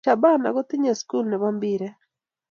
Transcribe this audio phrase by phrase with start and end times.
[0.05, 1.95] Shabana kotindo skul nebo mbiret